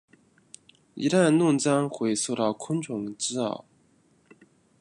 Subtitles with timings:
[0.95, 3.65] 一旦弄脏会受到昆虫滋扰。